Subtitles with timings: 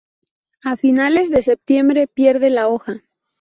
[0.63, 3.03] A finales de septiembre pierde la hoja.